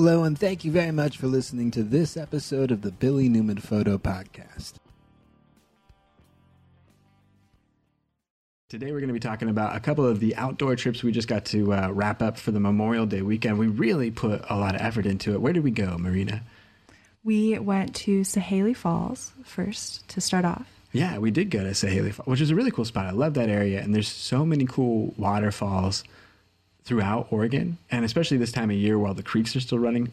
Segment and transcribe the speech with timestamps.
[0.00, 3.58] Hello, and thank you very much for listening to this episode of the Billy Newman
[3.58, 4.74] Photo Podcast.
[8.68, 11.26] Today, we're going to be talking about a couple of the outdoor trips we just
[11.26, 13.58] got to uh, wrap up for the Memorial Day weekend.
[13.58, 15.40] We really put a lot of effort into it.
[15.40, 16.42] Where did we go, Marina?
[17.24, 20.68] We went to Sahalie Falls first to start off.
[20.92, 23.06] Yeah, we did go to Sahalie Falls, which is a really cool spot.
[23.06, 26.04] I love that area, and there's so many cool waterfalls
[26.88, 30.10] throughout Oregon, and especially this time of year while the creeks are still running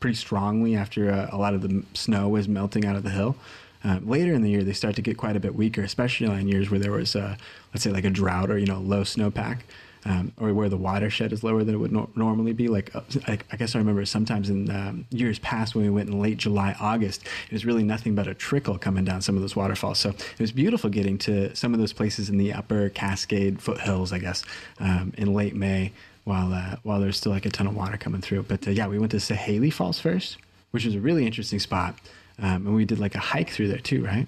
[0.00, 3.36] pretty strongly after uh, a lot of the snow is melting out of the hill.
[3.84, 6.48] Uh, later in the year, they start to get quite a bit weaker, especially on
[6.48, 7.36] years where there was, uh,
[7.72, 9.60] let's say, like a drought or you know low snowpack,
[10.04, 12.68] um, or where the watershed is lower than it would no- normally be.
[12.68, 16.08] Like uh, I, I, guess I remember sometimes in um, years past when we went
[16.08, 19.40] in late July, August, it was really nothing but a trickle coming down some of
[19.40, 19.98] those waterfalls.
[19.98, 24.12] So it was beautiful getting to some of those places in the upper Cascade foothills,
[24.12, 24.44] I guess,
[24.78, 25.92] um, in late May
[26.24, 28.42] while uh, while there's still like a ton of water coming through.
[28.44, 30.36] But uh, yeah, we went to Sahalie Falls first,
[30.70, 31.96] which was a really interesting spot.
[32.38, 34.26] Um, and we did like a hike through there too, right?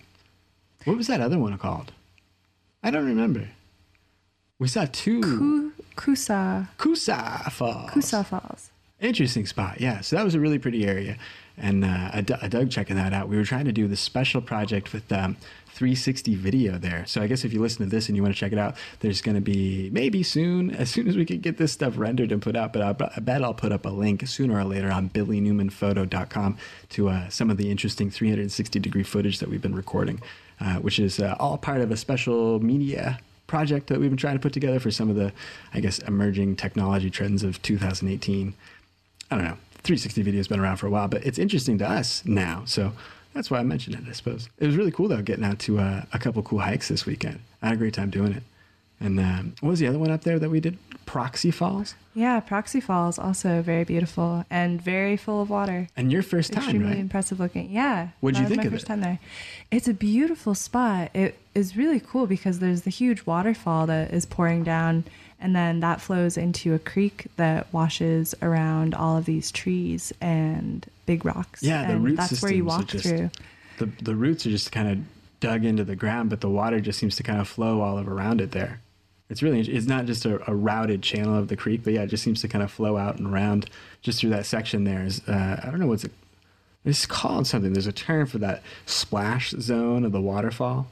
[0.85, 1.93] What was that other one called?
[2.83, 3.49] I don't remember.
[4.59, 5.73] We saw two.
[5.97, 7.91] Koosah Koosah Falls.
[7.91, 8.71] Koosah Falls.
[9.01, 10.01] Interesting spot, yeah.
[10.01, 11.17] So that was a really pretty area,
[11.57, 13.29] and uh, I, d- I dug checking that out.
[13.29, 15.37] We were trying to do this special project with um,
[15.83, 17.05] 360 video there.
[17.09, 18.77] So I guess if you listen to this and you want to check it out,
[19.01, 22.31] there's going to be maybe soon, as soon as we can get this stuff rendered
[22.31, 22.73] and put out.
[22.73, 26.57] But I'll, I bet I'll put up a link sooner or later on billynewmanphoto.com
[26.91, 30.23] to uh, some of the interesting 360 degree footage that we've been recording,
[30.61, 34.37] uh, which is uh, all part of a special media project that we've been trying
[34.37, 35.33] to put together for some of the,
[35.75, 38.55] I guess, emerging technology trends of 2018.
[39.33, 39.57] I don't know.
[39.83, 42.63] 360 video has been around for a while, but it's interesting to us now.
[42.67, 42.93] So
[43.35, 44.49] that's why I mentioned it, I suppose.
[44.59, 47.41] It was really cool, though, getting out to uh, a couple cool hikes this weekend.
[47.63, 48.43] I had a great time doing it.
[49.01, 50.79] And um, what was the other one up there that we did?
[51.07, 51.97] Proxy Falls?
[52.15, 55.89] Yeah, Proxy Falls, also very beautiful and very full of water.
[55.97, 56.99] And your first time, Extremely right?
[56.99, 57.71] impressive looking.
[57.71, 58.09] Yeah.
[58.21, 58.87] What'd you that was think my of first it?
[58.89, 59.19] time there.
[59.73, 61.11] It's a beautiful spot.
[61.15, 65.05] It is really cool because there's the huge waterfall that is pouring down
[65.41, 70.87] and then that flows into a creek that washes around all of these trees and
[71.07, 71.63] big rocks.
[71.63, 73.31] Yeah, the root that's where you walk just- through.
[73.79, 74.99] The, the roots are just kind of
[75.41, 78.07] dug into the ground, but the water just seems to kind of flow all of
[78.07, 78.81] around it there.
[79.31, 82.09] It's really, it's not just a, a routed channel of the creek, but yeah, it
[82.09, 83.69] just seems to kind of flow out and around
[84.03, 85.03] just through that section there.
[85.05, 86.13] Is, uh, I don't know what's it,
[86.85, 87.73] it's called something.
[87.73, 90.87] There's a term for that splash zone of the waterfall,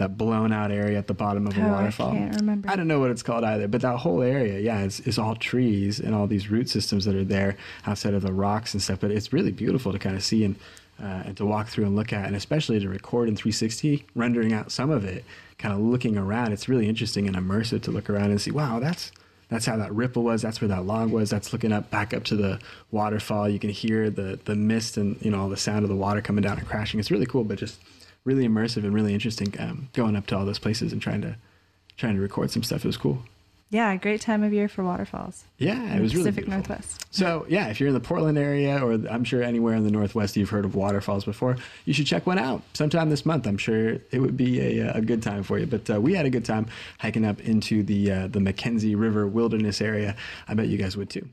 [0.00, 2.70] that blown out area at the bottom of a Oh, I can't remember.
[2.70, 5.36] I don't know what it's called either, but that whole area, yeah, it's, it's all
[5.36, 7.56] trees and all these root systems that are there
[7.86, 9.00] outside of the rocks and stuff.
[9.00, 10.56] But it's really beautiful to kind of see and
[10.98, 14.52] uh, and to walk through and look at, and especially to record in 360, rendering
[14.52, 15.24] out some of it,
[15.56, 16.52] kind of looking around.
[16.52, 19.12] It's really interesting and immersive to look around and see, wow, that's
[19.48, 20.40] that's how that ripple was.
[20.42, 21.28] That's where that log was.
[21.28, 22.58] That's looking up back up to the
[22.90, 23.48] waterfall.
[23.48, 26.22] You can hear the the mist and you know all the sound of the water
[26.22, 27.00] coming down and crashing.
[27.00, 27.78] It's really cool, but just
[28.24, 29.54] really immersive and really interesting.
[29.58, 31.36] Um, going up to all those places and trying to
[31.96, 32.84] trying to record some stuff.
[32.84, 33.22] It was cool.
[33.72, 35.44] Yeah, great time of year for waterfalls.
[35.58, 36.48] Yeah, it was really Pacific.
[36.48, 37.06] Northwest.
[37.12, 40.36] So yeah, if you're in the Portland area, or I'm sure anywhere in the Northwest
[40.36, 43.46] you've heard of waterfalls before, you should check one out sometime this month.
[43.46, 45.66] I'm sure it would be a, a good time for you.
[45.66, 46.66] But uh, we had a good time
[46.98, 50.16] hiking up into the uh, the McKenzie River Wilderness area.
[50.48, 51.28] I bet you guys would too.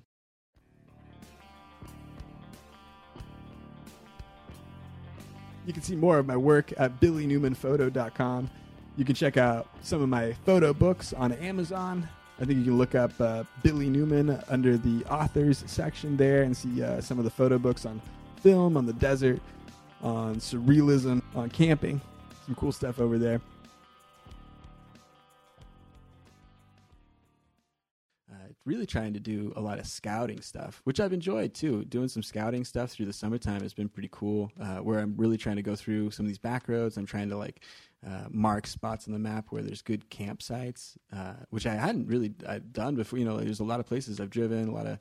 [5.68, 8.50] You can see more of my work at billynewmanphoto.com.
[8.96, 12.08] You can check out some of my photo books on Amazon.
[12.40, 16.56] I think you can look up uh, Billy Newman under the authors section there and
[16.56, 18.02] see uh, some of the photo books on
[18.38, 19.42] film, on the desert,
[20.02, 22.00] on surrealism, on camping.
[22.46, 23.42] Some cool stuff over there.
[28.68, 31.86] Really trying to do a lot of scouting stuff, which I've enjoyed too.
[31.86, 34.52] Doing some scouting stuff through the summertime has been pretty cool.
[34.62, 36.98] Uh, where I'm really trying to go through some of these back roads.
[36.98, 37.62] I'm trying to like
[38.06, 42.34] uh, mark spots on the map where there's good campsites, uh, which I hadn't really
[42.46, 43.18] uh, done before.
[43.18, 45.00] You know, there's a lot of places I've driven, a lot of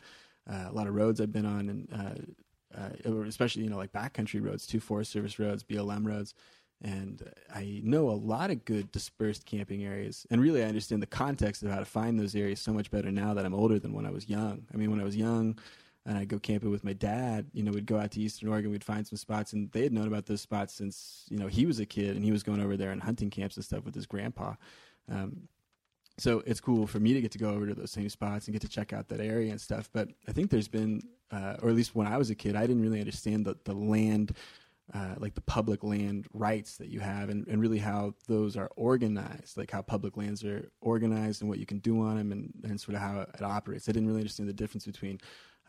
[0.49, 2.29] uh, a lot of roads I've been on, and
[2.77, 6.35] uh, especially you know like backcountry roads, two Forest Service roads, BLM roads
[6.83, 7.23] and
[7.55, 10.27] I know a lot of good dispersed camping areas.
[10.31, 13.11] And really, I understand the context of how to find those areas so much better
[13.11, 14.67] now that I'm older than when I was young.
[14.73, 15.59] I mean, when I was young
[16.05, 18.71] and I'd go camping with my dad, you know, we'd go out to Eastern Oregon,
[18.71, 21.67] we'd find some spots, and they had known about those spots since, you know, he
[21.67, 23.95] was a kid and he was going over there and hunting camps and stuff with
[23.95, 24.55] his grandpa.
[25.11, 25.49] Um,
[26.19, 28.55] so it's cool for me to get to go over to those same spots and
[28.55, 29.89] get to check out that area and stuff.
[29.93, 32.67] But I think there's been, uh, or at least when I was a kid, I
[32.67, 34.33] didn't really understand the, the land
[34.95, 38.71] uh, like the public land rights that you have and, and really how those are
[38.77, 42.53] organized, like how public lands are organized and what you can do on them and,
[42.65, 43.89] and sort of how it operates.
[43.89, 45.19] I didn't really understand the difference between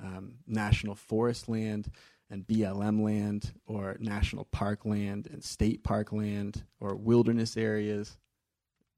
[0.03, 1.89] um, national forest land
[2.29, 8.17] and BLM land, or national park land and state park land, or wilderness areas,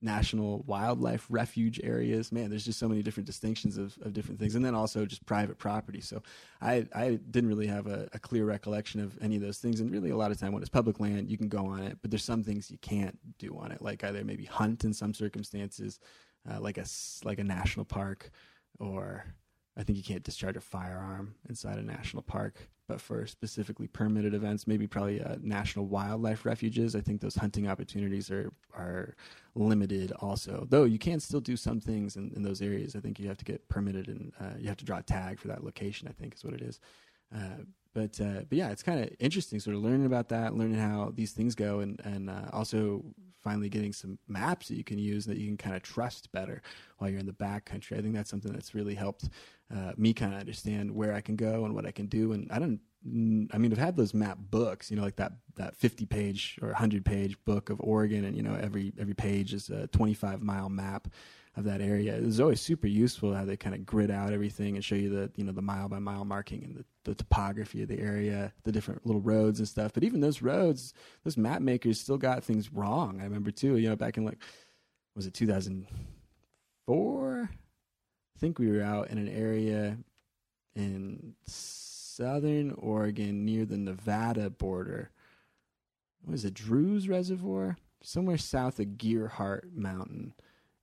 [0.02, 2.32] national wildlife refuge areas.
[2.32, 4.56] Man, there's just so many different distinctions of, of different things.
[4.56, 6.00] And then also just private property.
[6.02, 6.24] So
[6.62, 9.80] I, I didn't really have a, a, clear recollection of any of those things.
[9.80, 11.98] And really, a lot of time when it's public land, you can go on it,
[12.02, 15.14] but there's some things you can't do on it, like either maybe hunt in some
[15.14, 16.00] circumstances,
[16.50, 16.86] uh, like a
[17.24, 18.32] like a national park,
[18.80, 19.26] or
[19.78, 24.34] I think you can't discharge a firearm inside a national park but for specifically permitted
[24.34, 26.96] events, maybe probably uh, national wildlife refuges.
[26.96, 29.16] I think those hunting opportunities are are
[29.56, 30.66] limited also.
[30.68, 32.96] Though you can still do some things in, in those areas.
[32.96, 35.40] I think you have to get permitted and uh, you have to draw a tag
[35.40, 36.08] for that location.
[36.08, 36.80] I think is what it is.
[37.34, 37.64] Uh,
[37.94, 41.12] but uh, but yeah, it's kind of interesting, sort of learning about that, learning how
[41.14, 43.06] these things go, and and uh, also
[43.40, 46.62] finally getting some maps that you can use that you can kind of trust better
[46.98, 47.98] while you're in the back country.
[47.98, 49.30] I think that's something that's really helped
[49.74, 52.32] uh, me kind of understand where I can go and what I can do.
[52.32, 52.80] And I don't,
[53.54, 56.70] I mean, I've had those map books, you know, like that that 50 page or
[56.70, 60.70] 100 page book of Oregon, and you know, every every page is a 25 mile
[60.70, 61.08] map
[61.56, 62.16] of that area.
[62.16, 65.10] It was always super useful how they kind of grid out everything and show you
[65.10, 68.54] the you know the mile by mile marking and the, the topography of the area,
[68.64, 69.94] the different little roads and stuff.
[69.94, 70.94] But even those roads,
[71.24, 73.20] those map makers still got things wrong.
[73.22, 74.40] I remember too, you know, back in like
[75.16, 77.50] was it 2004?
[78.40, 79.98] I think we were out in an area
[80.74, 85.12] in southern Oregon near the Nevada border.
[86.22, 87.76] What was it, Drews Reservoir?
[88.02, 90.34] Somewhere south of Gearhart Mountain.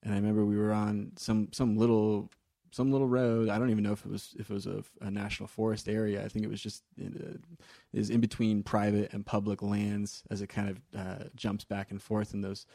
[0.03, 2.31] And I remember we were on some some little
[2.73, 3.49] some little road.
[3.49, 6.23] I don't even know if it was if it was a, a national forest area.
[6.23, 7.65] I think it was just in, uh,
[7.95, 12.03] is in between private and public lands as it kind of uh, jumps back and
[12.03, 12.67] forth in those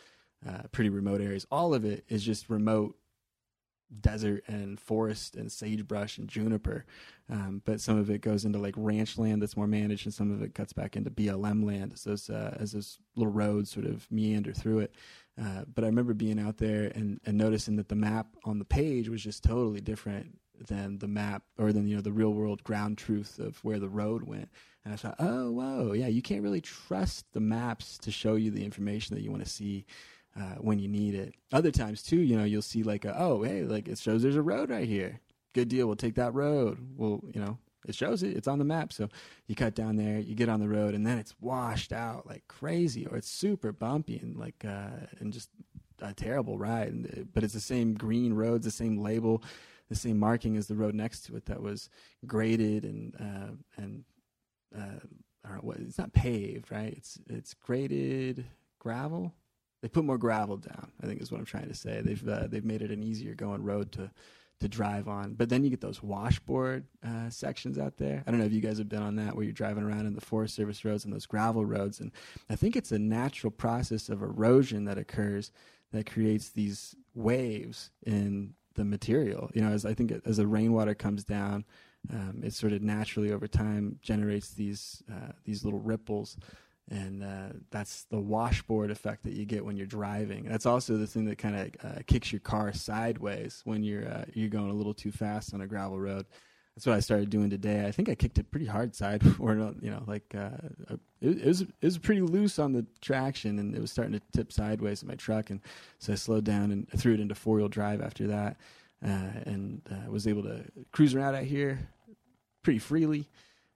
[0.49, 1.45] uh, pretty remote areas.
[1.51, 2.95] All of it is just remote
[3.99, 6.85] desert and forest and sagebrush and juniper.
[7.29, 10.31] Um, but some of it goes into like ranch land that's more managed, and some
[10.31, 13.85] of it cuts back into BLM land as those uh, as those little roads sort
[13.85, 14.93] of meander through it.
[15.41, 18.65] Uh, but I remember being out there and, and noticing that the map on the
[18.65, 22.63] page was just totally different than the map or than you know the real world
[22.63, 24.49] ground truth of where the road went.
[24.83, 28.51] And I thought, oh whoa, yeah, you can't really trust the maps to show you
[28.51, 29.85] the information that you want to see
[30.39, 31.33] uh, when you need it.
[31.51, 34.35] Other times too, you know, you'll see like, a, oh, hey, like it shows there's
[34.35, 35.19] a road right here.
[35.53, 35.87] Good deal.
[35.87, 36.77] We'll take that road.
[36.95, 37.57] Well, you know,
[37.87, 38.37] it shows it.
[38.37, 38.93] It's on the map.
[38.93, 39.09] So
[39.47, 42.43] you cut down there, you get on the road, and then it's washed out like
[42.47, 45.49] crazy, or it's super bumpy and like uh, and just
[46.01, 47.27] a terrible ride.
[47.33, 49.43] But it's the same green roads, the same label,
[49.89, 51.89] the same marking as the road next to it that was
[52.25, 54.03] graded and uh, and
[54.77, 54.99] uh,
[55.43, 55.77] I don't know what.
[55.77, 56.93] It's not paved, right?
[56.95, 58.45] It's it's graded
[58.79, 59.33] gravel
[59.81, 60.91] they put more gravel down.
[61.01, 62.01] I think is what I'm trying to say.
[62.01, 64.11] They've uh, they've made it an easier going road to
[64.61, 65.33] to drive on.
[65.33, 68.23] But then you get those washboard uh, sections out there.
[68.25, 70.13] I don't know if you guys have been on that where you're driving around in
[70.13, 71.99] the Forest Service roads and those gravel roads.
[71.99, 72.11] And
[72.49, 75.51] I think it's a natural process of erosion that occurs
[75.91, 79.49] that creates these waves in the material.
[79.53, 81.65] You know, as I think as the rainwater comes down,
[82.11, 86.38] um, it sort of naturally over time generates these uh, these little ripples
[86.91, 90.43] and uh, that's the washboard effect that you get when you're driving.
[90.43, 94.25] That's also the thing that kind of uh, kicks your car sideways when you're uh,
[94.33, 96.25] you're going a little too fast on a gravel road.
[96.75, 97.86] That's what I started doing today.
[97.86, 100.50] I think I kicked it pretty hard side, or you know, like uh,
[101.21, 104.21] it, it, was it was pretty loose on the traction, and it was starting to
[104.33, 105.62] tip sideways in my truck, and
[106.00, 108.57] so I slowed down and threw it into four wheel drive after that,
[109.03, 111.88] uh, and uh, was able to cruise around out here
[112.63, 113.29] pretty freely.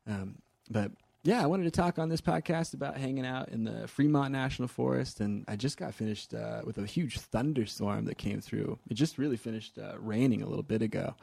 [0.05, 0.36] Um,
[0.69, 0.91] but
[1.25, 4.67] yeah, I wanted to talk on this podcast about hanging out in the Fremont National
[4.67, 8.77] Forest, and I just got finished uh, with a huge thunderstorm that came through.
[8.89, 11.15] It just really finished uh, raining a little bit ago.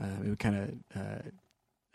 [0.00, 1.32] Uh, it kind of,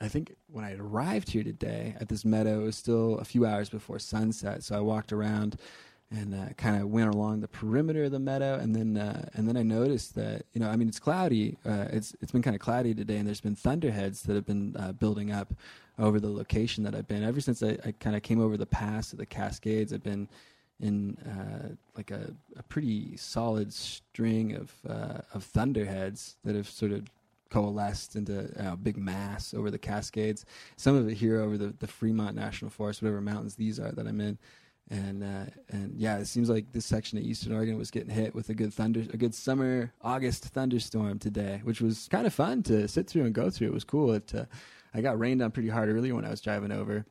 [0.02, 3.46] I think, when I arrived here today at this meadow, it was still a few
[3.46, 5.58] hours before sunset, so I walked around
[6.10, 9.48] and uh, kind of went along the perimeter of the meadow, and then uh, and
[9.48, 11.58] then I noticed that you know I mean it's cloudy.
[11.66, 14.76] Uh, it's it's been kind of cloudy today, and there's been thunderheads that have been
[15.00, 15.54] building up
[16.00, 18.66] over the location that I've been ever since I, I kind of came over the
[18.66, 19.94] pass of the Cascades.
[19.94, 20.28] I've been
[20.80, 26.92] in uh, like a, a pretty solid string of uh, of thunderheads that have sort
[26.92, 27.08] of
[27.50, 30.46] coalesced into a big mass over the Cascades.
[30.76, 34.08] Some of it here over the, the Fremont National Forest, whatever mountains these are that
[34.08, 34.40] I'm in
[34.90, 38.36] and uh, and yeah, it seems like this section of Eastern Oregon was getting hit
[38.36, 42.64] with a good thunder, a good summer August thunderstorm today, which was kind of fun
[42.64, 43.68] to sit through and go through.
[43.68, 44.12] It was cool.
[44.14, 44.46] It uh,
[44.94, 47.06] I got rained on pretty hard earlier when I was driving over,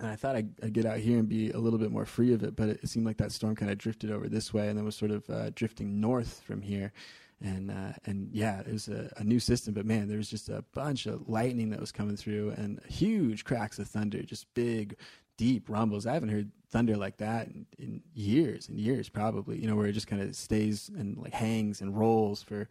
[0.00, 2.32] and I thought I'd, I'd, get out here and be a little bit more free
[2.32, 4.78] of it, but it, seemed like that storm kind of drifted over this way and
[4.78, 6.92] then was sort of uh, drifting north from here.
[7.40, 9.74] and uh, and yeah, it was a, a, new system.
[9.74, 13.44] But man, there was just a bunch of lightning that was coming through, and huge
[13.44, 14.96] cracks of thunder, just big,
[15.36, 16.06] deep rumbles.
[16.06, 19.58] I haven't heard thunder like that in, in years and years, probably.
[19.58, 22.68] You know, where it just kind of stays and like hangs and rolls for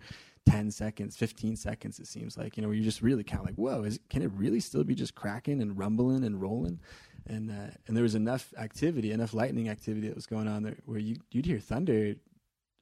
[0.48, 3.56] 10 seconds, 15 seconds, it seems like, you know, where you just really of like,
[3.56, 6.80] whoa, is, can it really still be just cracking and rumbling and rolling?
[7.28, 10.78] And, uh, and there was enough activity, enough lightning activity that was going on there
[10.86, 12.16] where you, you'd hear thunder.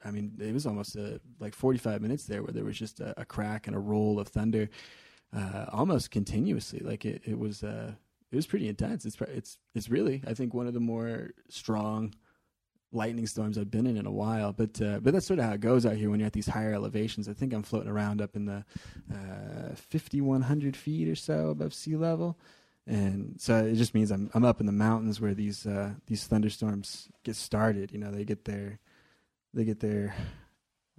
[0.03, 3.19] I mean, it was almost a, like 45 minutes there where there was just a,
[3.19, 4.69] a crack and a roll of thunder,
[5.35, 6.79] uh, almost continuously.
[6.79, 7.93] Like it, it was, uh,
[8.31, 9.05] it was pretty intense.
[9.05, 12.13] It's, it's, it's really, I think one of the more strong,
[12.95, 14.53] lightning storms I've been in in a while.
[14.53, 16.47] But uh, but that's sort of how it goes out here when you're at these
[16.47, 17.27] higher elevations.
[17.27, 18.65] I think I'm floating around up in the
[19.13, 22.37] uh, 5,100 feet or so above sea level,
[22.87, 26.25] and so it just means I'm I'm up in the mountains where these uh, these
[26.25, 27.91] thunderstorms get started.
[27.91, 28.79] You know, they get there,
[29.53, 30.15] they get there.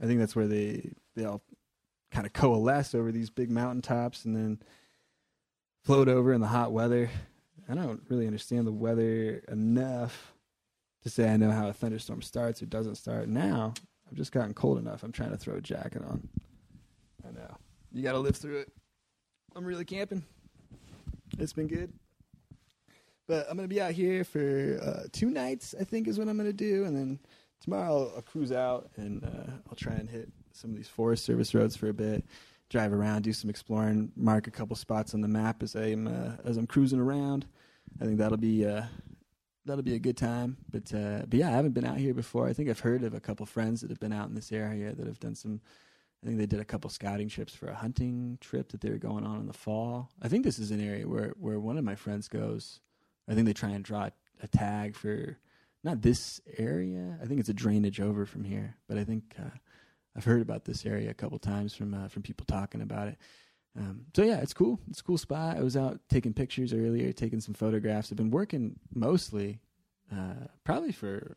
[0.00, 1.42] I think that's where they they all
[2.10, 4.60] kind of coalesce over these big mountaintops and then
[5.84, 7.10] float over in the hot weather.
[7.68, 10.35] I don't really understand the weather enough
[11.06, 13.28] to say I know how a thunderstorm starts or doesn't start.
[13.28, 13.74] Now
[14.10, 15.04] I've just gotten cold enough.
[15.04, 16.28] I'm trying to throw a jacket on.
[17.24, 17.56] I know.
[17.92, 18.72] You got to live through it.
[19.54, 20.24] I'm really camping.
[21.38, 21.92] It's been good.
[23.28, 26.28] But I'm going to be out here for uh, two nights, I think, is what
[26.28, 26.84] I'm going to do.
[26.84, 27.20] And then
[27.60, 31.24] tomorrow I'll, I'll cruise out and uh, I'll try and hit some of these Forest
[31.24, 32.24] Service roads for a bit,
[32.68, 36.32] drive around, do some exploring, mark a couple spots on the map as I'm, uh,
[36.44, 37.46] as I'm cruising around.
[38.00, 38.82] I think that'll be uh,
[39.66, 40.56] that'll be a good time.
[40.70, 42.46] But uh, but yeah, I haven't been out here before.
[42.46, 44.94] I think I've heard of a couple friends that have been out in this area
[44.94, 45.60] that have done some.
[46.22, 48.98] I think they did a couple scouting trips for a hunting trip that they were
[48.98, 50.10] going on in the fall.
[50.22, 52.80] I think this is an area where where one of my friends goes.
[53.28, 54.08] I think they try and draw
[54.40, 55.38] a tag for
[55.84, 57.18] not this area.
[57.22, 59.50] I think it's a drainage over from here, but I think uh,
[60.16, 63.18] I've heard about this area a couple times from uh, from people talking about it.
[63.76, 64.80] Um, so yeah, it's cool.
[64.88, 65.56] It's a cool spot.
[65.56, 68.10] I was out taking pictures earlier, taking some photographs.
[68.10, 69.60] I've been working mostly,
[70.12, 71.36] uh, probably for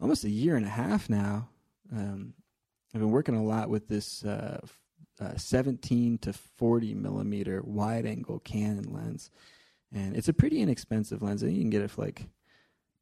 [0.00, 1.48] almost a year and a half now.
[1.92, 2.34] Um,
[2.94, 4.60] I've been working a lot with this uh,
[5.20, 9.30] uh, 17 to 40 millimeter wide angle Canon lens,
[9.92, 11.42] and it's a pretty inexpensive lens.
[11.42, 12.26] You can get it for like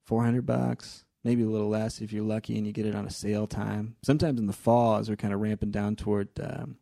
[0.07, 3.11] 400 bucks, maybe a little less if you're lucky, and you get it on a
[3.11, 3.97] sale time.
[4.03, 6.77] Sometimes in the fall, as we're kind of ramping down toward um,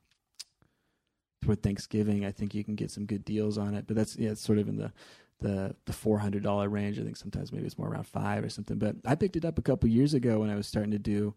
[1.43, 3.87] toward Thanksgiving, I think you can get some good deals on it.
[3.87, 4.93] But that's yeah, it's sort of in the
[5.41, 6.99] the the four hundred dollar range.
[6.99, 8.79] I think sometimes maybe it's more around five or something.
[8.79, 11.35] But I picked it up a couple years ago when I was starting to do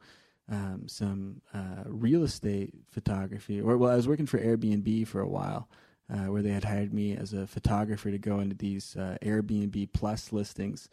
[0.49, 3.61] um, some uh, real estate photography.
[3.61, 5.69] Or well, I was working for Airbnb for a while.
[6.11, 9.93] Uh, where they had hired me as a photographer to go into these uh, Airbnb
[9.93, 10.89] Plus listings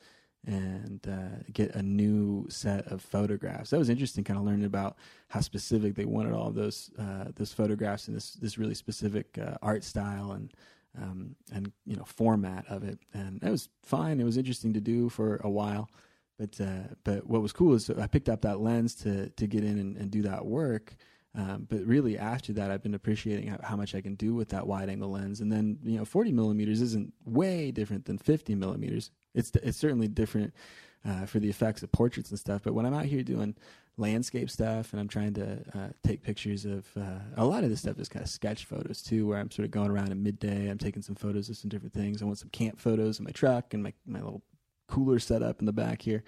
[0.47, 3.71] and uh, get a new set of photographs.
[3.71, 4.97] That was interesting, kind of learning about
[5.29, 9.57] how specific they wanted all those uh, those photographs and this this really specific uh,
[9.61, 10.53] art style and
[10.97, 13.01] um, and you know format of it.
[13.13, 14.21] And that was fine.
[14.21, 15.91] It was interesting to do for a while.
[16.39, 19.65] But uh, but what was cool is I picked up that lens to to get
[19.65, 20.95] in and, and do that work.
[21.37, 24.49] Um, but really, after that, I've been appreciating how, how, much I can do with
[24.51, 25.43] that wide angle lens.
[25.43, 29.11] And then, you know, 40 millimeters isn't way different than 50 millimeters.
[29.37, 30.53] It's it's certainly different
[31.07, 32.63] uh, for the effects of portraits and stuff.
[32.65, 33.55] But when I'm out here doing
[33.99, 37.81] landscape stuff and I'm trying to uh, take pictures of uh, a lot of this
[37.81, 40.69] stuff is kind of sketch photos too, where I'm sort of going around at midday.
[40.69, 42.21] I'm taking some photos of some different things.
[42.21, 44.43] I want some camp photos in my truck and my my little
[44.89, 46.25] cooler set up in the back here.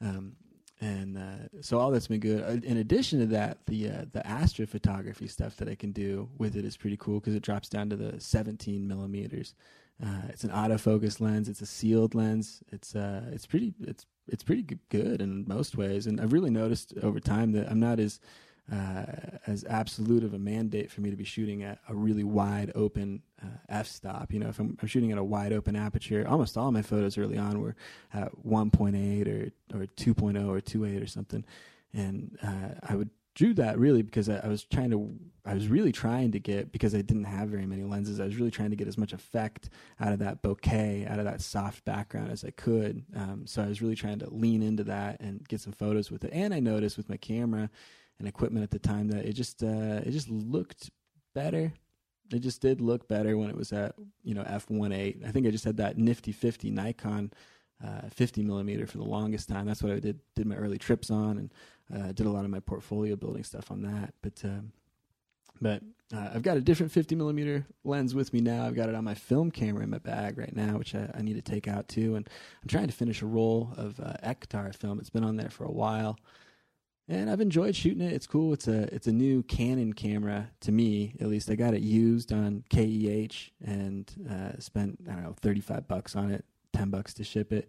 [0.00, 0.36] Um,
[0.80, 2.64] and uh, so all that's been good.
[2.64, 6.64] In addition to that, the uh, the astrophotography stuff that I can do with it
[6.64, 9.54] is pretty cool because it drops down to the 17 millimeters,
[10.04, 11.48] uh, it's an autofocus lens.
[11.48, 12.62] It's a sealed lens.
[12.72, 16.06] It's uh, it's pretty it's it's pretty good in most ways.
[16.06, 18.20] And I've really noticed over time that I'm not as
[18.72, 19.04] uh,
[19.46, 23.20] as absolute of a mandate for me to be shooting at a really wide open
[23.42, 24.32] uh, f-stop.
[24.32, 27.18] You know, if I'm, I'm, shooting at a wide open aperture, almost all my photos
[27.18, 27.74] early on were
[28.14, 31.44] at 1.8 or or 2.0 or 2.8 or something,
[31.92, 35.68] and uh, I would drew that really because I, I, was trying to I was
[35.68, 38.20] really trying to get because I didn't have very many lenses.
[38.20, 39.70] I was really trying to get as much effect
[40.00, 43.04] out of that bokeh, out of that soft background as I could.
[43.16, 46.24] Um, so I was really trying to lean into that and get some photos with
[46.24, 46.30] it.
[46.32, 47.70] And I noticed with my camera
[48.18, 50.90] and equipment at the time that it just uh, it just looked
[51.34, 51.72] better.
[52.32, 55.26] It just did look better when it was at you know f 1.8.
[55.26, 57.32] I think I just had that nifty 50 Nikon
[57.84, 59.66] uh, 50 millimeter for the longest time.
[59.66, 61.54] That's what I did did my early trips on, and
[61.94, 64.14] uh, did a lot of my portfolio building stuff on that.
[64.22, 64.72] But um,
[65.60, 65.82] but
[66.14, 68.66] uh, I've got a different 50 millimeter lens with me now.
[68.66, 71.22] I've got it on my film camera in my bag right now, which I, I
[71.22, 72.16] need to take out too.
[72.16, 72.28] And
[72.62, 74.98] I'm trying to finish a roll of uh, Ektar film.
[74.98, 76.18] It's been on there for a while,
[77.08, 78.12] and I've enjoyed shooting it.
[78.12, 78.52] It's cool.
[78.52, 81.50] It's a it's a new Canon camera to me, at least.
[81.50, 86.16] I got it used on KEH and uh, spent I don't know thirty five bucks
[86.16, 86.44] on it,
[86.80, 87.68] ten bucks to ship it,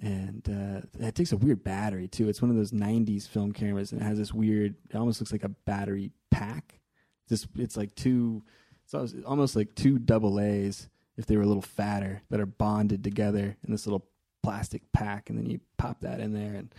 [0.00, 2.28] and uh, it takes a weird battery too.
[2.28, 4.74] It's one of those '90s film cameras, and it has this weird.
[4.90, 6.80] It almost looks like a battery pack.
[7.28, 8.42] This it's like two.
[8.84, 13.04] It's almost like two double A's if they were a little fatter that are bonded
[13.04, 14.06] together in this little
[14.42, 16.74] plastic pack, and then you pop that in there and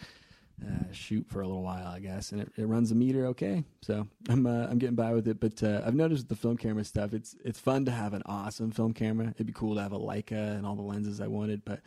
[0.65, 3.63] uh, shoot for a little while, I guess, and it, it runs the meter okay.
[3.81, 5.39] So I'm uh, I'm getting by with it.
[5.39, 8.23] But uh, I've noticed with the film camera stuff, it's it's fun to have an
[8.25, 9.29] awesome film camera.
[9.29, 11.81] It'd be cool to have a Leica and all the lenses I wanted, but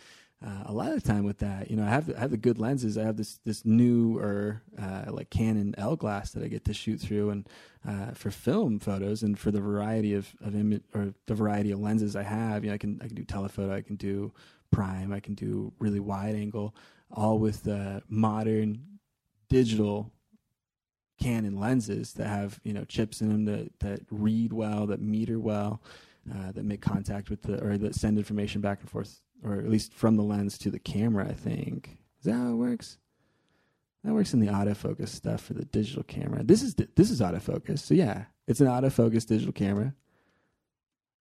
[0.45, 2.33] uh, a lot of the time with that, you know, I have the, I have
[2.33, 2.99] the good lenses.
[2.99, 6.99] I have this this newer uh, like Canon L glass that I get to shoot
[7.01, 7.49] through, and
[7.87, 11.81] uh, for film photos and for the variety of of image or the variety of
[11.81, 14.33] lenses I have, you know, I can I can do telephoto, I can do
[14.73, 16.75] prime, I can do really wide angle
[17.13, 18.99] all with uh, modern
[19.49, 20.13] digital
[21.23, 25.39] Canon lenses that have you know chips in them that that read well, that meter
[25.39, 25.81] well,
[26.33, 29.69] uh, that make contact with the or that send information back and forth, or at
[29.69, 31.29] least from the lens to the camera.
[31.29, 32.99] I think is that how it works.
[34.03, 36.43] That works in the autofocus stuff for the digital camera.
[36.43, 39.95] This is this is autofocus, so yeah, it's an autofocus digital camera.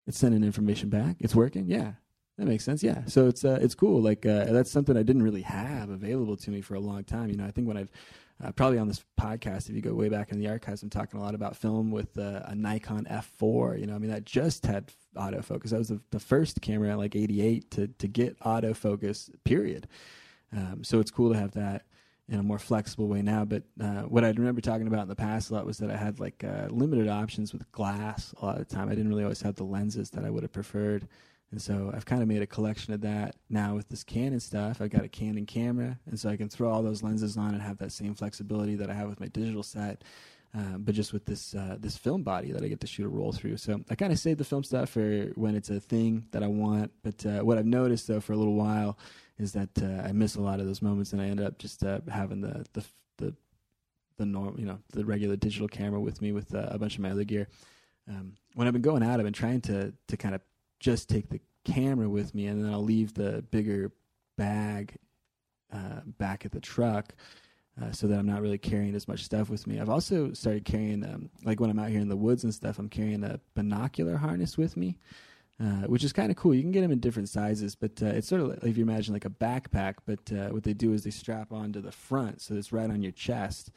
[0.08, 1.18] It's sending information back.
[1.20, 1.68] It's working.
[1.68, 1.94] Yeah,
[2.42, 2.82] that makes sense.
[2.82, 3.06] Yeah.
[3.06, 4.02] So it's uh, it's cool.
[4.02, 7.30] Like uh, that's something I didn't really have available to me for a long time.
[7.30, 7.92] You know, I think when I've
[8.44, 11.20] uh, probably on this podcast, if you go way back in the archives, I'm talking
[11.20, 13.80] a lot about film with uh, a Nikon F4.
[13.80, 15.70] You know, I mean that just had autofocus.
[15.70, 19.30] That was the, the first camera, like '88, to to get autofocus.
[19.44, 19.88] Period.
[20.52, 21.86] Um, so it's cool to have that
[22.28, 23.46] in a more flexible way now.
[23.46, 25.98] But uh, what I remember talking about in the past a lot was that I
[25.98, 28.90] had like uh, limited options with glass a lot of the time.
[28.90, 31.08] I didn't really always have the lenses that I would have preferred.
[31.52, 34.82] And so I've kind of made a collection of that now with this Canon stuff.
[34.82, 37.62] I've got a Canon camera, and so I can throw all those lenses on and
[37.62, 40.04] have that same flexibility that I have with my digital set,
[40.58, 43.10] uh, but just with this uh, this film body that I get to shoot a
[43.10, 43.58] roll through.
[43.58, 46.48] So I kind of save the film stuff for when it's a thing that I
[46.48, 46.92] want.
[47.04, 48.98] But uh, what I've noticed though for a little while
[49.38, 51.84] is that uh, I miss a lot of those moments, and I end up just
[51.84, 52.86] uh, having the the
[53.18, 53.36] the
[54.18, 57.02] the norm, you know, the regular digital camera with me with uh, a bunch of
[57.02, 57.50] my other gear.
[58.08, 60.42] Um, when I've been going out, I've been trying to to kind of
[60.82, 63.94] just take the camera with me, and then I'll leave the bigger
[64.38, 64.96] bag
[65.72, 67.14] uh, back at the truck.
[67.82, 69.80] Uh, so that I'm not really carrying as much stuff with me.
[69.80, 72.78] I've also started carrying, um, like when I'm out here in the woods and stuff,
[72.78, 74.98] I'm carrying a binocular harness with me,
[75.58, 76.54] uh, which is kind of cool.
[76.54, 78.84] You can get them in different sizes, but uh, it's sort of like if you
[78.84, 79.96] imagine like a backpack.
[80.06, 83.02] But uh, what they do is they strap onto the front, so it's right on
[83.02, 83.72] your chest.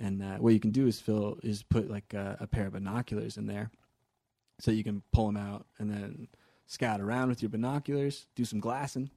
[0.00, 2.72] And uh, what you can do is fill is put like a, a pair of
[2.72, 3.70] binoculars in there,
[4.58, 6.28] so you can pull them out and then
[6.66, 9.10] scout around with your binoculars, do some glassing,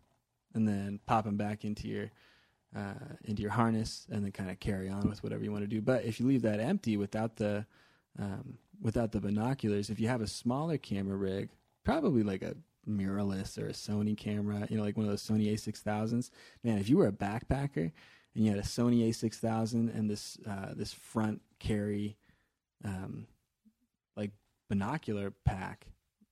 [0.54, 2.12] and then pop them back into your
[2.76, 5.68] uh, into your harness, and then kind of carry on with whatever you want to
[5.68, 5.82] do.
[5.82, 7.66] But if you leave that empty without the
[8.20, 11.50] um, without the binoculars, if you have a smaller camera rig,
[11.84, 12.56] probably like a
[12.88, 16.30] mirrorless or a Sony camera, you know, like one of those Sony A6000s.
[16.64, 17.92] Man, if you were a backpacker
[18.36, 22.18] and you had a Sony A6000 and this uh, this front carry
[22.84, 23.28] um,
[24.16, 24.32] like
[24.70, 25.88] binocular pack,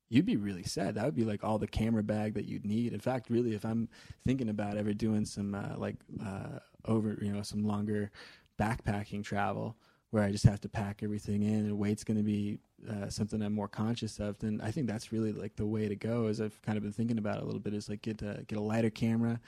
[0.09, 0.95] you'd be really sad.
[0.95, 2.93] That would be like all the camera bag that you'd need.
[2.93, 3.89] In fact, really, if I'm
[4.25, 8.11] thinking about ever doing some uh, like uh, over, you know, some longer
[8.59, 9.75] backpacking travel
[10.11, 13.41] where I just have to pack everything in and weight's going to be uh, something
[13.41, 16.27] I'm more conscious of, then I think that's really like the way to go.
[16.27, 18.43] As I've kind of been thinking about it a little bit, is like get a,
[18.47, 19.39] get a lighter camera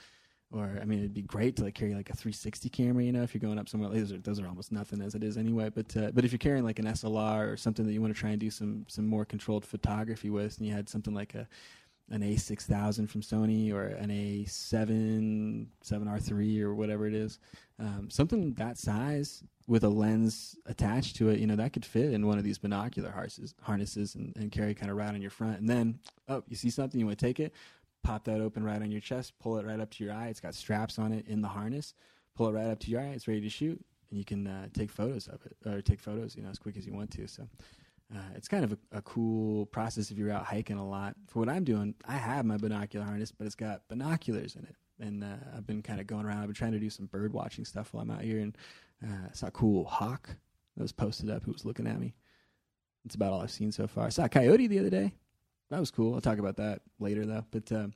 [0.52, 3.22] or I mean, it'd be great to like carry like a 360 camera, you know,
[3.22, 3.90] if you're going up somewhere.
[3.90, 5.70] Those are those are almost nothing as it is anyway.
[5.70, 8.18] But uh, but if you're carrying like an SLR or something that you want to
[8.20, 11.46] try and do some some more controlled photography with, and you had something like a
[12.10, 17.38] an A6000 from Sony or an A7 7R3 or whatever it is,
[17.78, 22.12] um, something that size with a lens attached to it, you know, that could fit
[22.12, 25.30] in one of these binocular harnesses, harnesses and, and carry kind of right on your
[25.30, 25.60] front.
[25.60, 27.54] And then, oh, you see something, you want to take it,
[28.02, 30.28] pop that open right on your chest, pull it right up to your eye.
[30.28, 31.94] It's got straps on it in the harness.
[32.36, 33.12] Pull it right up to your eye.
[33.14, 36.36] It's ready to shoot, and you can uh, take photos of it or take photos,
[36.36, 37.26] you know, as quick as you want to.
[37.26, 37.48] So.
[38.12, 41.14] Uh, it's kind of a, a, cool process if you're out hiking a lot.
[41.28, 44.74] For what I'm doing, I have my binocular harness, but it's got binoculars in it.
[44.98, 46.38] And uh, I've been kind of going around.
[46.38, 48.58] I've been trying to do some bird watching stuff while I'm out here, and
[49.06, 50.28] uh, saw a cool hawk
[50.76, 52.16] that was posted up who was looking at me.
[53.04, 54.06] It's about all I've seen so far.
[54.06, 55.12] I saw a coyote the other day
[55.70, 56.14] that was cool.
[56.14, 57.44] I'll talk about that later though.
[57.50, 57.94] But um,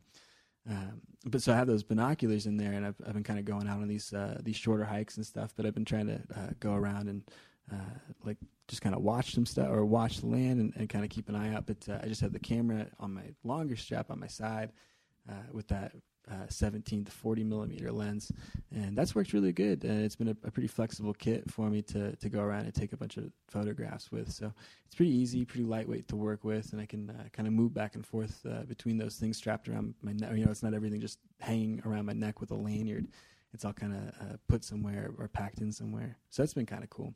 [0.69, 3.45] um, but so I have those binoculars in there, and I've I've been kind of
[3.45, 5.53] going out on these uh, these shorter hikes and stuff.
[5.57, 7.23] But I've been trying to uh, go around and
[7.73, 11.05] uh, like just kind of watch some stuff or watch the land and, and kind
[11.05, 11.67] of keep an eye out.
[11.67, 14.73] But uh, I just have the camera on my longer strap on my side
[15.29, 15.93] uh, with that
[16.31, 18.33] uh, 17 to 40 millimeter lens,
[18.71, 19.85] and that's worked really good.
[19.85, 22.75] And it's been a, a, pretty flexible kit for me to to go around and
[22.75, 24.33] take a bunch of photographs with.
[24.33, 24.53] So
[24.87, 27.75] it's pretty easy, pretty lightweight to work with, and I can uh, kind of move
[27.75, 30.31] back and forth uh, between those things strapped around my neck.
[30.35, 33.09] You know, it's not everything just hanging around my neck with a lanyard.
[33.53, 36.17] It's all kind of uh, put somewhere or packed in somewhere.
[36.31, 37.15] So that's been kind of cool.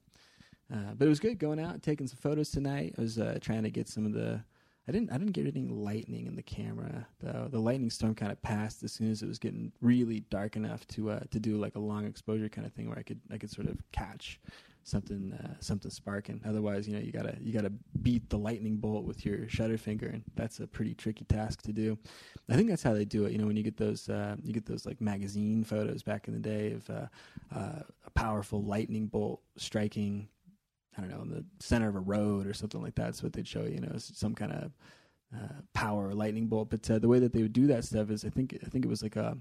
[0.72, 2.94] Uh, but it was good going out, and taking some photos tonight.
[2.98, 4.42] I was uh, trying to get some of the
[4.88, 7.48] I didn't I didn't get any lightning in the camera though.
[7.51, 10.87] The lightning storm kind of passed as soon as it was getting really dark enough
[10.88, 13.37] to uh, to do like a long exposure kind of thing where I could I
[13.37, 14.40] could sort of catch
[14.85, 16.40] something uh, something sparking.
[16.46, 20.07] Otherwise, you know, you gotta you gotta beat the lightning bolt with your shutter finger,
[20.07, 21.98] and that's a pretty tricky task to do.
[22.48, 23.33] I think that's how they do it.
[23.33, 26.35] You know, when you get those uh, you get those like magazine photos back in
[26.35, 27.07] the day of uh,
[27.55, 30.29] uh a powerful lightning bolt striking
[30.98, 33.14] I don't know, in the center of a road or something like that.
[33.14, 34.72] So what they'd show you, you know, some kind of
[35.34, 36.70] uh, power lightning bolt.
[36.70, 38.84] But uh, the way that they would do that stuff is, I think, I think
[38.84, 39.37] it was like a,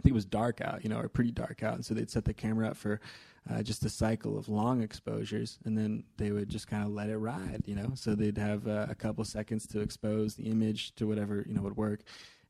[0.00, 2.10] I think it was dark out, you know, or pretty dark out, and so they'd
[2.10, 3.00] set the camera up for
[3.48, 7.10] uh, just a cycle of long exposures, and then they would just kind of let
[7.10, 7.92] it ride, you know.
[7.94, 11.62] So they'd have uh, a couple seconds to expose the image to whatever you know
[11.62, 12.00] would work,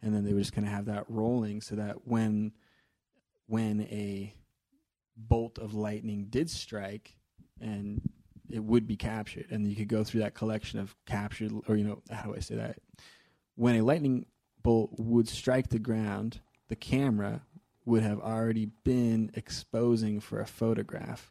[0.03, 2.53] and then they would just kind of have that rolling, so that when
[3.47, 4.35] when a
[5.17, 7.15] bolt of lightning did strike,
[7.61, 8.01] and
[8.51, 9.47] it would be captured.
[9.51, 12.41] And you could go through that collection of captured or you know how do i
[12.41, 12.79] say that?
[13.57, 14.27] When a lightning
[14.63, 17.43] bolt would strike the ground the camera
[17.85, 21.31] would have already been exposing for a photograph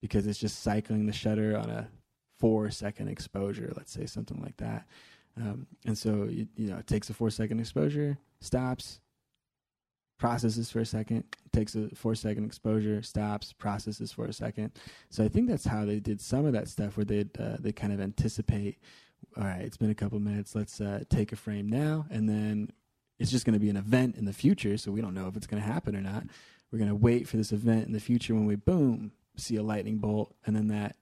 [0.00, 1.88] because it's just cycling the shutter on a
[2.38, 4.86] four second exposure let's say something like that.
[5.36, 9.00] Um, and so you, you know it takes a four second exposure stops
[10.20, 14.70] processes for a second, takes a four second exposure, stops, processes for a second.
[15.08, 17.72] So I think that's how they did some of that stuff where they uh, they
[17.72, 18.78] kind of anticipate.
[19.36, 20.54] All right, it's been a couple minutes.
[20.54, 22.70] Let's uh, take a frame now, and then
[23.18, 24.76] it's just going to be an event in the future.
[24.76, 26.24] So we don't know if it's going to happen or not.
[26.70, 29.62] We're going to wait for this event in the future when we boom see a
[29.62, 30.96] lightning bolt, and then that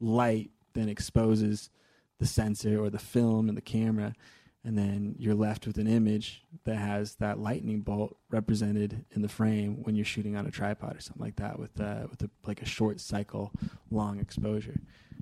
[0.00, 1.70] light then exposes
[2.18, 4.14] the sensor or the film in the camera
[4.64, 9.28] and then you're left with an image that has that lightning bolt represented in the
[9.28, 12.30] frame when you're shooting on a tripod or something like that with uh, with a,
[12.46, 13.52] like a short cycle,
[13.90, 14.80] long exposure.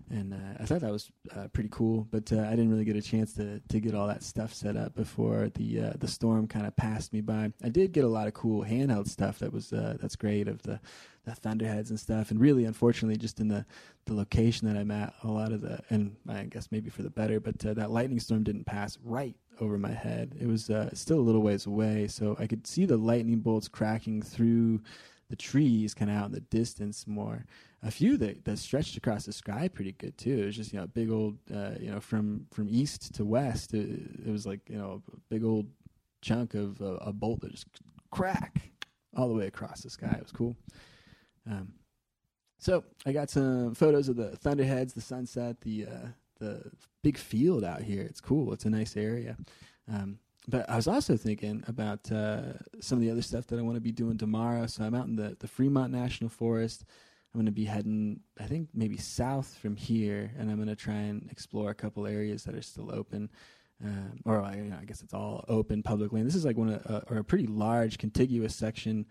[0.08, 2.96] And uh, I thought that was uh, pretty cool, but uh, I didn't really get
[2.96, 6.46] a chance to to get all that stuff set up before the uh, the storm
[6.46, 7.52] kind of passed me by.
[7.62, 10.62] I did get a lot of cool handheld stuff that was uh, that's great of
[10.62, 10.80] the
[11.26, 12.30] the thunderheads and stuff.
[12.30, 13.66] And really, unfortunately, just in the
[14.06, 17.10] the location that I'm at, a lot of the and I guess maybe for the
[17.10, 20.34] better, but uh, that lightning storm didn't pass right over my head.
[20.40, 23.68] It was uh, still a little ways away, so I could see the lightning bolts
[23.68, 24.80] cracking through
[25.28, 27.44] the trees, kind of out in the distance more.
[27.82, 30.42] A few that, that stretched across the sky pretty good too.
[30.42, 33.74] It was just you know big old uh, you know from from east to west.
[33.74, 33.88] It,
[34.26, 35.66] it was like you know a big old
[36.22, 37.66] chunk of uh, a bolt that just
[38.12, 38.70] crack
[39.16, 40.14] all the way across the sky.
[40.16, 40.56] It was cool.
[41.48, 41.72] Um,
[42.58, 46.70] so I got some photos of the thunderheads, the sunset, the uh, the
[47.02, 48.02] big field out here.
[48.02, 48.52] It's cool.
[48.52, 49.36] It's a nice area.
[49.90, 53.62] Um, but I was also thinking about uh, some of the other stuff that I
[53.62, 54.66] want to be doing tomorrow.
[54.66, 56.84] So I'm out in the, the Fremont National Forest.
[57.32, 60.76] I'm going to be heading, I think, maybe south from here, and I'm going to
[60.76, 63.28] try and explore a couple areas that are still open.
[63.84, 66.26] Um, or I, you know, I guess it's all open public land.
[66.26, 69.04] This is like one of, uh, or a pretty large contiguous section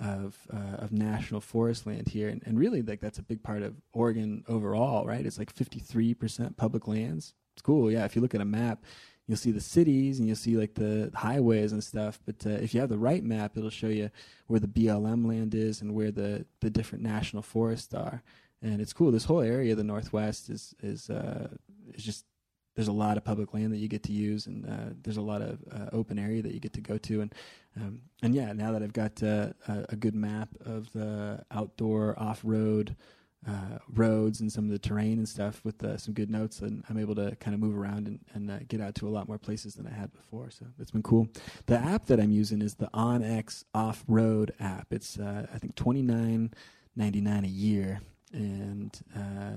[0.00, 3.62] of uh, of national forest land here, and, and really like that's a big part
[3.62, 5.24] of Oregon overall, right?
[5.24, 7.34] It's like 53% public lands.
[7.54, 8.04] It's cool, yeah.
[8.04, 8.84] If you look at a map,
[9.26, 12.18] you'll see the cities and you'll see like the highways and stuff.
[12.24, 14.10] But uh, if you have the right map, it'll show you
[14.46, 18.22] where the BLM land is and where the the different national forests are.
[18.62, 19.12] And it's cool.
[19.12, 21.48] This whole area, the Northwest, is is uh,
[21.94, 22.24] is just
[22.78, 25.20] there's a lot of public land that you get to use, and uh, there's a
[25.20, 27.34] lot of uh, open area that you get to go to, and
[27.76, 32.14] um, and yeah, now that I've got uh, a, a, good map of the outdoor
[32.20, 32.94] off-road
[33.48, 36.84] uh, roads and some of the terrain and stuff with uh, some good notes, and
[36.88, 39.26] I'm able to kind of move around and, and uh, get out to a lot
[39.26, 40.48] more places than I had before.
[40.52, 41.26] So it's been cool.
[41.66, 44.86] The app that I'm using is the OnX Off Road app.
[44.92, 46.52] It's I think twenty nine
[46.94, 48.96] ninety nine a year, and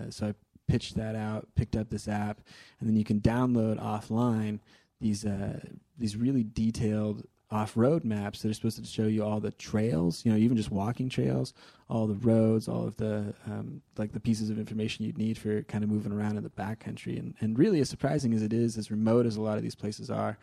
[0.10, 0.34] so I
[0.72, 2.40] pitched that out, picked up this app,
[2.80, 4.60] and then you can download offline
[5.02, 5.60] these uh,
[5.98, 10.32] these really detailed off-road maps that are supposed to show you all the trails, you
[10.32, 11.54] know, even just walking trails,
[11.90, 15.62] all the roads, all of the um, like the pieces of information you'd need for
[15.64, 17.20] kind of moving around in the backcountry.
[17.20, 19.76] And and really, as surprising as it is, as remote as a lot of these
[19.76, 20.38] places are,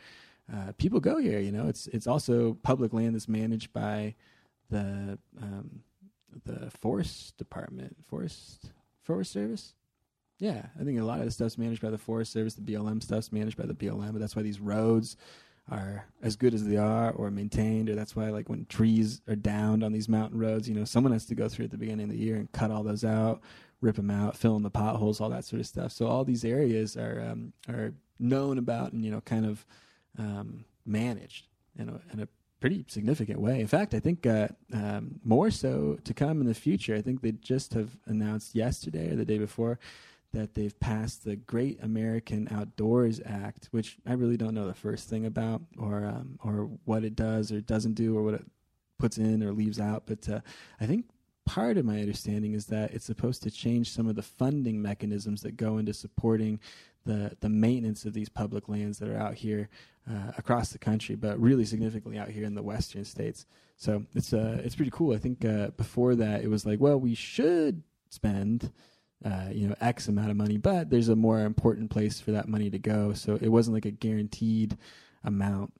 [0.52, 1.40] uh, people go here.
[1.40, 4.14] You know, it's it's also public land that's managed by
[4.68, 5.80] the um,
[6.44, 8.70] the forest department, forest
[9.02, 9.72] forest service.
[10.38, 12.54] Yeah, I think a lot of the stuff's managed by the Forest Service.
[12.54, 15.16] The BLM stuff's managed by the BLM, but that's why these roads
[15.70, 19.36] are as good as they are or maintained or that's why like when trees are
[19.36, 22.04] downed on these mountain roads you know someone has to go through at the beginning
[22.04, 23.42] of the year and cut all those out
[23.82, 26.42] rip them out fill in the potholes all that sort of stuff so all these
[26.42, 29.66] areas are um, are known about and you know kind of
[30.18, 31.46] um, managed
[31.78, 32.28] in a, in a
[32.60, 33.60] pretty significant way.
[33.60, 36.94] In fact, I think uh, um, more so to come in the future.
[36.94, 39.78] I think they just have announced yesterday or the day before
[40.32, 45.08] that they've passed the Great American Outdoors Act, which I really don't know the first
[45.08, 48.44] thing about, or um, or what it does or doesn't do, or what it
[48.98, 50.04] puts in or leaves out.
[50.06, 50.40] But uh,
[50.80, 51.06] I think
[51.46, 55.40] part of my understanding is that it's supposed to change some of the funding mechanisms
[55.42, 56.60] that go into supporting
[57.06, 59.70] the the maintenance of these public lands that are out here
[60.10, 63.46] uh, across the country, but really significantly out here in the western states.
[63.76, 65.14] So it's uh, it's pretty cool.
[65.14, 68.70] I think uh, before that it was like, well, we should spend
[69.24, 72.48] uh, you know X amount of money, but there's a more important place for that
[72.48, 73.12] money to go.
[73.12, 74.76] So it wasn't like a guaranteed
[75.24, 75.72] amount.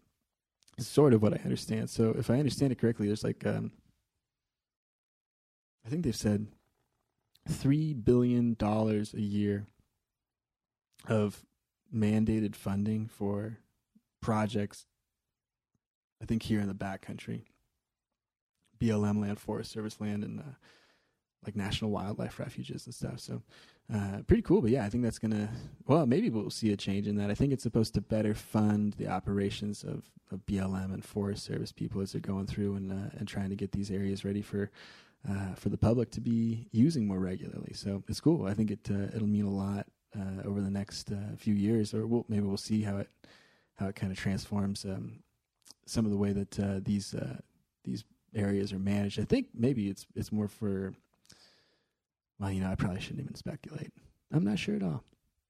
[0.76, 1.90] It's sort of what I understand.
[1.90, 3.72] So if I understand it correctly, there's like um,
[5.86, 6.46] I think they've said
[7.48, 9.66] three billion dollars a year
[11.08, 11.44] of
[11.94, 13.58] mandated funding for
[14.20, 14.86] projects.
[16.20, 17.42] I think here in the backcountry,
[18.80, 20.42] BLM land, Forest Service land, and uh,
[21.44, 23.20] like national wildlife refuges and stuff.
[23.20, 23.42] So
[23.92, 24.60] uh, pretty cool.
[24.60, 25.48] But yeah, I think that's gonna.
[25.86, 27.30] Well, maybe we'll see a change in that.
[27.30, 31.72] I think it's supposed to better fund the operations of, of BLM and Forest Service
[31.72, 34.70] people as they're going through and uh, and trying to get these areas ready for.
[35.28, 38.46] Uh, for the public to be using more regularly, so it's cool.
[38.46, 41.92] I think it uh, it'll mean a lot uh, over the next uh, few years,
[41.92, 43.10] or we'll, maybe we'll see how it
[43.74, 45.18] how it kind of transforms um,
[45.86, 47.16] some of the way that these
[47.82, 49.18] these areas are managed.
[49.18, 50.94] I think maybe it's it's more for
[52.38, 53.92] well, you know, I probably shouldn't even speculate.
[54.32, 55.04] I'm not sure at all,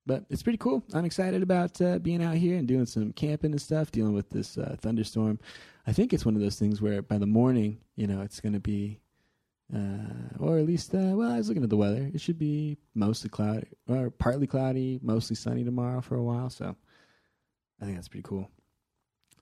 [0.07, 0.85] but it's pretty cool.
[0.94, 4.31] I'm excited about uh, being out here and doing some camping and stuff, dealing with
[4.31, 5.38] this uh, thunderstorm.
[5.87, 8.53] I think it's one of those things where by the morning, you know, it's going
[8.53, 9.01] to be
[9.74, 12.11] uh, or at least, uh, well, I was looking at the weather.
[12.14, 16.48] It should be mostly cloudy, or partly cloudy, mostly sunny tomorrow for a while.
[16.48, 16.74] So
[17.81, 18.51] I think that's pretty cool.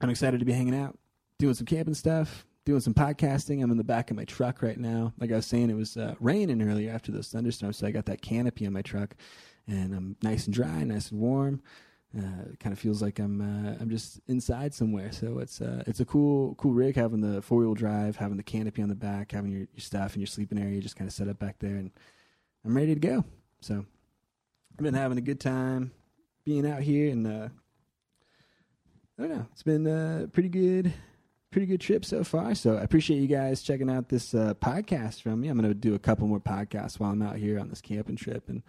[0.01, 0.99] I'm excited to be hanging out,
[1.39, 3.63] doing some camping stuff, doing some podcasting.
[3.63, 5.15] I'm in the back of my truck right now.
[5.19, 8.07] Like I was saying, it was uh, raining earlier after those thunderstorms, so I got
[8.07, 9.15] that canopy on my truck,
[9.69, 11.63] and I'm nice and dry, nice and warm.
[12.17, 15.13] Uh, it kind of feels like I'm uh, I'm just inside somewhere.
[15.13, 18.43] So it's uh, it's a cool cool rig having the four wheel drive, having the
[18.43, 21.15] canopy on the back, having your, your stuff and your sleeping area just kind of
[21.15, 21.93] set up back there, and
[22.65, 23.25] I'm ready to go.
[23.61, 23.85] So
[24.73, 25.93] I've been having a good time
[26.45, 27.49] being out here, and uh,
[29.19, 30.93] I don't know, it's been uh, pretty good
[31.51, 32.55] pretty good trip so far.
[32.55, 35.49] So I appreciate you guys checking out this uh, podcast from me.
[35.49, 38.17] I'm going to do a couple more podcasts while I'm out here on this camping
[38.17, 38.63] trip, and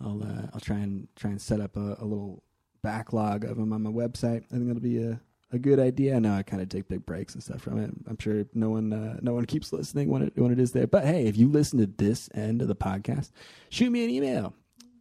[0.00, 2.42] I'll uh, I'll try and try and set up a, a little
[2.82, 4.44] backlog of them on my website.
[4.44, 6.16] I think that'll be a, a good idea.
[6.16, 7.90] I know I kind of take big breaks and stuff from it.
[8.06, 10.86] I'm sure no one uh, no one keeps listening when it when it is there.
[10.86, 13.30] But hey, if you listen to this end of the podcast,
[13.70, 14.54] shoot me an email.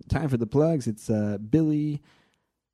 [0.10, 0.88] Time for the plugs.
[0.88, 2.02] It's uh, Billy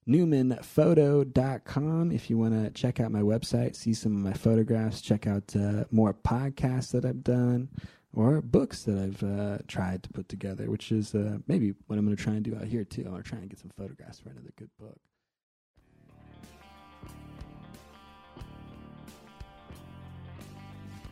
[0.08, 5.28] newmanphoto.com if you want to check out my website see some of my photographs check
[5.28, 7.70] out uh, more podcasts that i've done
[8.16, 12.06] or books that I've uh, tried to put together, which is uh, maybe what I'm
[12.06, 13.02] going to try and do out here too.
[13.02, 14.98] I'm going to try and get some photographs for another good book.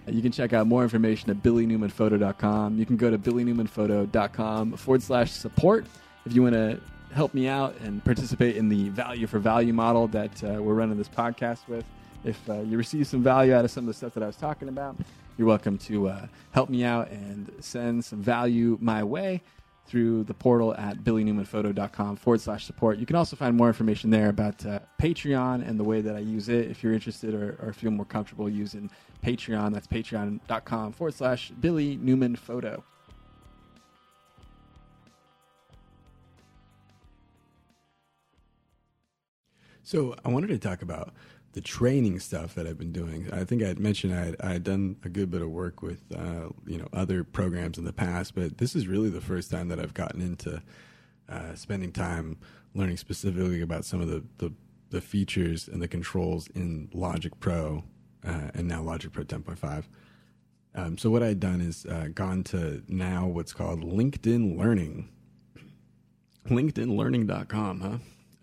[0.08, 2.78] You can check out more information at billynewmanphoto.com.
[2.78, 5.86] You can go to billynewmanphoto.com forward slash support
[6.26, 6.80] if you want to
[7.14, 10.98] help me out and participate in the value for value model that uh, we're running
[10.98, 11.86] this podcast with.
[12.24, 14.36] If uh, you receive some value out of some of the stuff that I was
[14.36, 14.96] talking about,
[15.38, 19.42] you're welcome to uh, help me out and send some value my way
[19.88, 22.98] through the portal at billynewmanphoto.com forward slash support.
[22.98, 26.20] You can also find more information there about uh, Patreon and the way that I
[26.20, 28.90] use it if you're interested or, or feel more comfortable using
[29.24, 29.74] Patreon.
[29.74, 32.84] That's patreon.com forward slash Billy Newman Photo.
[39.92, 41.14] So I wanted to talk about
[41.52, 43.28] the training stuff that I've been doing.
[43.34, 45.82] I think I had mentioned I had, I had done a good bit of work
[45.82, 49.52] with uh, you know other programs in the past, but this is really the first
[49.52, 50.62] time that I've gotten into
[51.28, 52.38] uh, spending time
[52.74, 54.54] learning specifically about some of the, the,
[54.92, 57.84] the features and the controls in Logic Pro
[58.26, 59.84] uh, and now Logic Pro 10.5.
[60.74, 65.10] Um, so what I'd done is uh, gone to now what's called LinkedIn Learning.
[66.48, 67.98] LinkedInLearning.com, huh?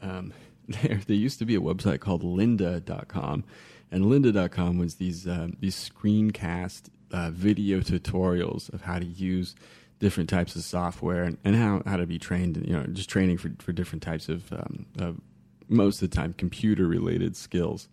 [0.06, 0.34] Um,
[0.68, 3.44] there there used to be a website called lynda.com
[3.90, 9.54] and lynda.com was these uh, these screencast uh, video tutorials of how to use
[9.98, 13.38] different types of software and, and how, how to be trained you know just training
[13.38, 15.22] for, for different types of, um,
[15.68, 17.88] most of the time computer related skills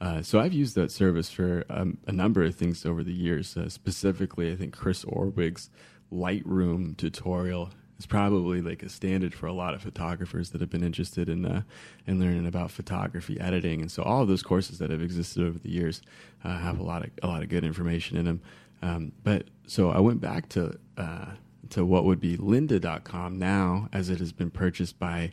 [0.00, 3.56] Uh, so I've used that service for um, a number of things over the years.
[3.56, 5.70] Uh, specifically, I think Chris Orwig's
[6.12, 10.82] Lightroom tutorial is probably like a standard for a lot of photographers that have been
[10.82, 11.62] interested in uh,
[12.06, 13.80] in learning about photography editing.
[13.80, 16.02] And so all of those courses that have existed over the years
[16.44, 18.40] uh, have a lot of a lot of good information in them.
[18.82, 21.26] Um, but so I went back to uh,
[21.70, 25.32] to what would be lynda.com now as it has been purchased by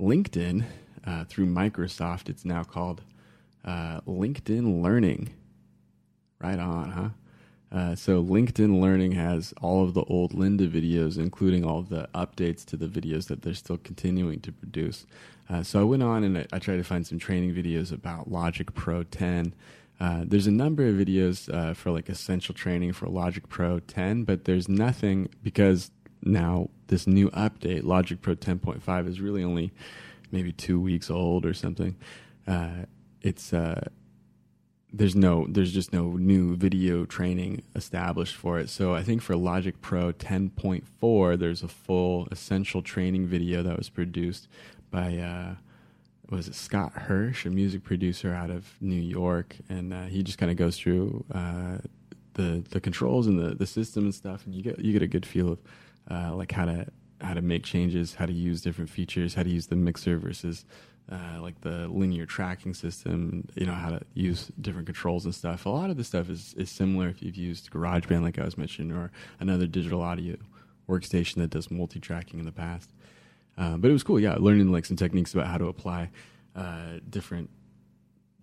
[0.00, 0.64] LinkedIn
[1.06, 2.28] uh, through Microsoft.
[2.28, 3.02] It's now called
[3.64, 5.30] uh, LinkedIn Learning.
[6.40, 7.08] Right on, huh?
[7.74, 12.08] Uh, so LinkedIn Learning has all of the old Lynda videos, including all of the
[12.14, 15.06] updates to the videos that they're still continuing to produce.
[15.50, 18.30] Uh, so I went on and I, I, tried to find some training videos about
[18.30, 19.54] Logic Pro 10.
[19.98, 24.22] Uh, there's a number of videos uh, for like essential training for Logic Pro 10,
[24.22, 25.90] but there's nothing because
[26.22, 29.72] now this new update, Logic Pro 10.5, is really only
[30.30, 31.96] maybe two weeks old or something.
[32.46, 32.86] Uh,
[33.20, 33.88] it's uh,
[34.96, 38.68] there's no there's just no new video training established for it.
[38.70, 43.88] So I think for Logic Pro 10.4, there's a full essential training video that was
[43.88, 44.46] produced
[44.92, 45.54] by uh,
[46.30, 50.38] was it Scott Hirsch, a music producer out of New York, and uh, he just
[50.38, 51.78] kind of goes through uh,
[52.34, 55.08] the the controls and the the system and stuff, and you get you get a
[55.08, 55.58] good feel of
[56.08, 56.86] uh, like how to
[57.20, 60.64] how to make changes, how to use different features, how to use the mixer versus
[61.10, 65.66] uh, like the linear tracking system, you know, how to use different controls and stuff.
[65.66, 68.56] A lot of the stuff is, is similar if you've used GarageBand, like I was
[68.56, 70.36] mentioning, or another digital audio
[70.88, 72.90] workstation that does multi tracking in the past.
[73.56, 76.10] Uh, but it was cool, yeah, learning like some techniques about how to apply
[76.56, 77.50] uh, different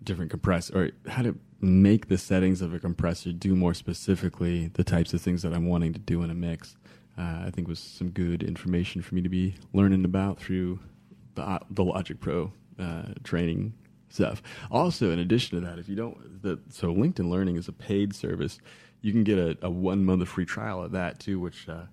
[0.04, 4.84] different compressor or how to make the settings of a compressor do more specifically the
[4.84, 6.76] types of things that I'm wanting to do in a mix.
[7.18, 10.80] Uh, I think was some good information for me to be learning about through
[11.36, 13.74] the uh, the Logic Pro uh, training
[14.10, 14.42] stuff.
[14.70, 18.16] Also, in addition to that, if you don't, the, so LinkedIn Learning is a paid
[18.16, 18.60] service.
[19.02, 21.84] You can get a, a one month free trial of that too, which uh,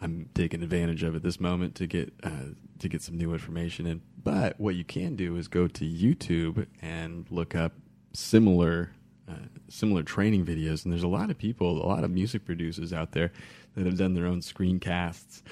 [0.00, 3.86] I'm taking advantage of at this moment to get uh, to get some new information
[3.86, 4.02] in.
[4.22, 7.72] But what you can do is go to YouTube and look up
[8.12, 8.92] similar
[9.28, 12.92] uh, similar training videos, and there's a lot of people, a lot of music producers
[12.92, 13.32] out there
[13.74, 15.42] that have done their own screencasts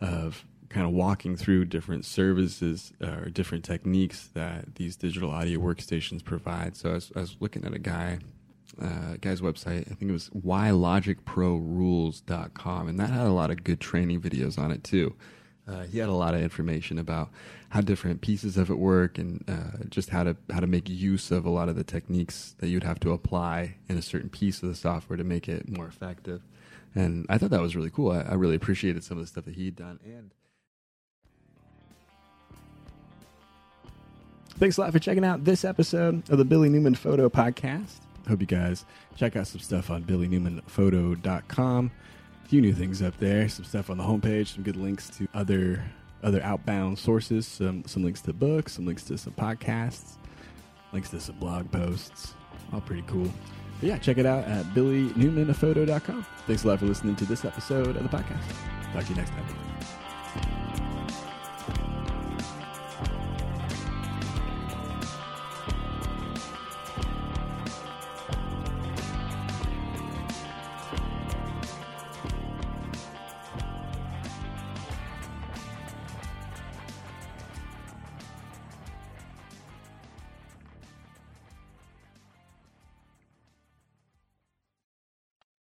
[0.00, 0.44] of
[0.74, 6.24] kind of walking through different services uh, or different techniques that these digital audio workstations
[6.24, 6.76] provide.
[6.76, 8.18] So I was, I was looking at a guy,
[8.82, 9.88] uh, guy's website.
[9.88, 14.72] I think it was whylogicprorules.com, and that had a lot of good training videos on
[14.72, 15.14] it too.
[15.68, 17.30] Uh, he had a lot of information about
[17.68, 21.30] how different pieces of it work and uh, just how to how to make use
[21.30, 24.60] of a lot of the techniques that you'd have to apply in a certain piece
[24.62, 26.42] of the software to make it more effective.
[26.96, 28.10] And I thought that was really cool.
[28.10, 30.32] I, I really appreciated some of the stuff that he'd done and
[34.56, 37.98] Thanks a lot for checking out this episode of the Billy Newman Photo Podcast.
[38.28, 38.84] Hope you guys
[39.16, 41.90] check out some stuff on billynewmanphoto.com.
[42.44, 45.26] A few new things up there, some stuff on the homepage, some good links to
[45.34, 45.84] other
[46.22, 50.16] other outbound sources, some some links to books, some links to some podcasts,
[50.92, 52.34] links to some blog posts.
[52.72, 53.30] All pretty cool.
[53.80, 56.26] But yeah, check it out at billynewmanphoto.com.
[56.46, 58.42] Thanks a lot for listening to this episode of the podcast.
[58.92, 60.03] Talk to you next time.